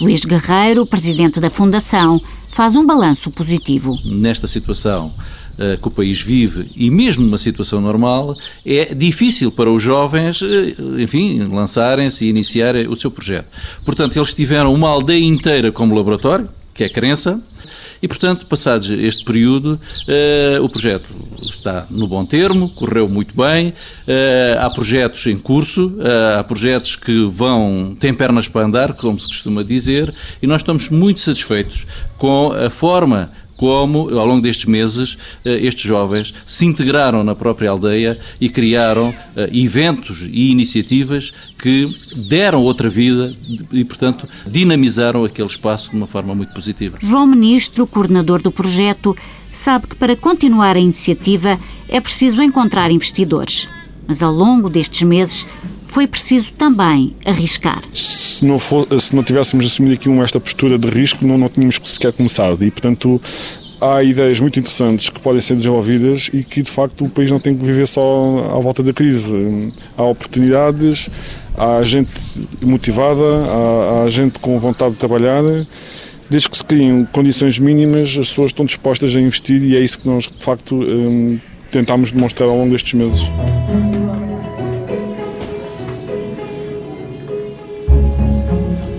[0.00, 2.20] Luís Guerreiro, presidente da Fundação,
[2.52, 3.98] faz um balanço positivo.
[4.04, 5.12] nesta situação
[5.58, 10.40] eh, que o país vive e mesmo numa situação normal, é difícil para os jovens,
[10.42, 13.48] eh, enfim, lançarem-se e iniciarem o seu projeto.
[13.84, 17.40] Portanto, eles tiveram uma aldeia inteira como laboratório, que é crença,
[18.02, 21.04] e, portanto, passados este período, eh, o projeto
[21.48, 23.72] está no bom termo, correu muito bem,
[24.08, 29.16] eh, há projetos em curso, eh, há projetos que vão, têm pernas para andar, como
[29.16, 31.86] se costuma dizer, e nós estamos muito satisfeitos
[32.18, 33.30] com a forma
[33.62, 39.14] como, ao longo destes meses, eh, estes jovens se integraram na própria aldeia e criaram
[39.36, 41.88] eh, eventos e iniciativas que
[42.26, 43.32] deram outra vida
[43.70, 46.98] e, portanto, dinamizaram aquele espaço de uma forma muito positiva.
[47.00, 49.16] João Ministro, coordenador do projeto,
[49.52, 51.56] sabe que para continuar a iniciativa
[51.88, 53.68] é preciso encontrar investidores.
[54.08, 55.46] Mas ao longo destes meses
[55.92, 57.82] foi preciso também arriscar.
[57.92, 61.78] se não, for, se não tivéssemos assumido aqui esta postura de risco, não, não tínhamos
[61.84, 62.64] sequer começado.
[62.64, 63.20] E, portanto,
[63.78, 67.38] há ideias muito interessantes que podem ser desenvolvidas e que, de facto, o país não
[67.38, 69.70] tem que viver só à volta da crise.
[69.94, 71.10] Há oportunidades,
[71.58, 72.10] há gente
[72.62, 75.42] motivada, há, há gente com vontade de trabalhar.
[76.30, 79.98] Desde que se criem condições mínimas, as pessoas estão dispostas a investir e é isso
[79.98, 81.38] que nós, de facto, hum,
[81.70, 83.22] tentámos demonstrar ao longo destes meses.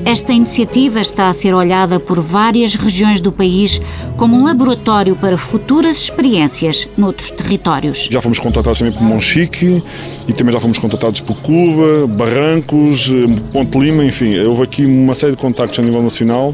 [0.05, 3.81] Esta iniciativa está a ser olhada por várias regiões do país
[4.17, 8.09] como um laboratório para futuras experiências noutros territórios.
[8.11, 9.81] Já fomos contratados também por Monchique
[10.27, 15.15] e também já fomos contratados por Cuba, Barrancos, eh, Ponte Lima, enfim, houve aqui uma
[15.15, 16.53] série de contactos a nível nacional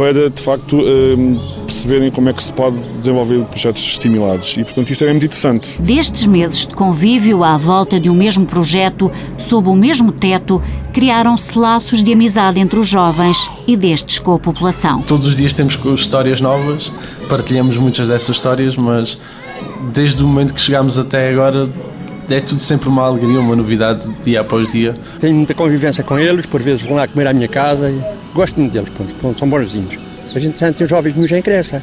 [0.00, 1.14] para, de facto, eh,
[1.66, 4.56] perceberem como é que se pode desenvolver projetos estimulados.
[4.56, 5.82] E, portanto, isso é muito interessante.
[5.82, 10.62] Destes meses de convívio à volta de um mesmo projeto, sob o mesmo teto,
[10.94, 15.02] criaram-se laços de amizade entre os jovens e destes com a população.
[15.02, 16.90] Todos os dias temos histórias novas,
[17.28, 19.18] partilhamos muitas dessas histórias, mas
[19.92, 21.68] desde o momento que chegámos até agora,
[22.30, 24.98] é tudo sempre uma alegria, uma novidade, dia após dia.
[25.20, 28.58] Tenho muita convivência com eles, por vezes vão lá comer à minha casa e gosto
[28.58, 28.88] muito deles,
[29.20, 29.98] pronto, são bonzinhos.
[30.34, 31.82] A gente sente os jovens nos em cresça.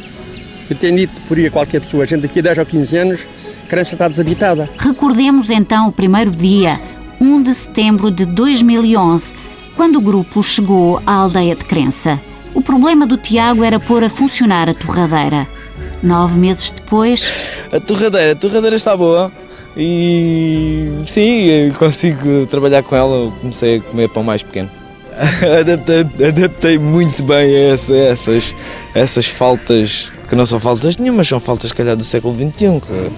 [0.69, 2.97] Eu tenho dito por aí a qualquer pessoa, a gente daqui a 10 ou 15
[2.97, 3.25] anos,
[3.65, 4.69] a crença está desabitada.
[4.77, 6.79] Recordemos então o primeiro dia,
[7.19, 9.33] 1 de setembro de 2011,
[9.75, 12.19] quando o grupo chegou à aldeia de Crença.
[12.53, 15.47] O problema do Tiago era pôr a funcionar a torradeira.
[16.01, 17.31] Nove meses depois.
[17.71, 19.31] A torradeira, a torradeira está boa
[19.75, 23.31] e sim, consigo trabalhar com ela.
[23.39, 24.69] Comecei a comer pão mais pequeno.
[25.59, 28.55] adaptei, adaptei muito bem a essa, essas,
[28.93, 32.81] essas faltas, que não são faltas nenhumas, são faltas, se calhar, do século XXI.
[32.81, 33.11] Que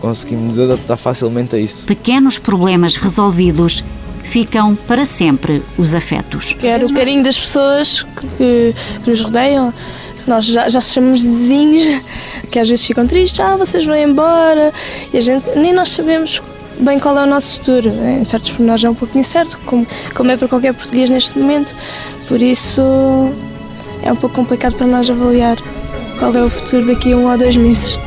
[0.00, 1.84] conseguimos adaptar facilmente a isso.
[1.86, 3.82] Pequenos problemas resolvidos
[4.24, 6.54] ficam para sempre os afetos.
[6.58, 9.72] Quero o carinho das pessoas que, que, que nos rodeiam.
[10.26, 12.02] Nós já, já chamamos de vizinhos,
[12.50, 14.72] que às vezes ficam tristes, ah, vocês vão embora,
[15.12, 16.42] e a gente, nem nós sabemos
[16.80, 17.88] bem qual é o nosso futuro.
[17.88, 21.74] Em certos pormenores é um pouco incerto, como, como é para qualquer português neste momento,
[22.28, 22.82] por isso
[24.02, 25.56] é um pouco complicado para nós avaliar
[26.18, 27.98] qual é o futuro daqui a um ou dois meses.